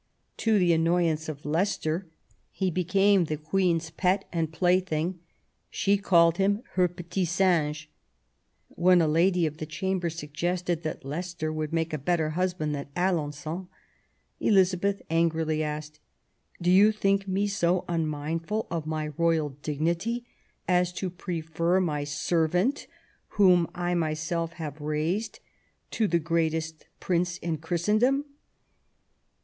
[0.37, 2.07] To the annoyance of Leicester
[2.49, 5.19] he be came the Queen's pet and plaything;
[5.69, 7.87] she called him her" petit singe".
[8.85, 12.73] When a lady of the chamber suggested that Leicester would make a better hus band
[12.73, 13.67] than Alen9on,
[14.39, 15.99] Elizabeth angrily asked:"
[16.63, 20.25] Do you think me so unmindful of my Royal dignity
[20.67, 22.87] as to prefer my servant,
[23.37, 25.41] whom I myself have raised,
[25.91, 28.25] to the greatest Prince in Christendom